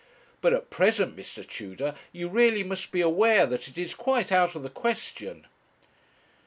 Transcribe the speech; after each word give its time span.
But 0.41 0.53
at 0.53 0.71
present, 0.71 1.15
Mr. 1.15 1.47
Tudor, 1.47 1.93
you 2.11 2.27
really 2.27 2.63
must 2.63 2.91
be 2.91 3.01
aware 3.01 3.45
that 3.45 3.67
it 3.67 3.77
is 3.77 3.93
quite 3.93 4.31
out 4.31 4.55
of 4.55 4.63
the 4.63 4.69
question.' 4.71 5.45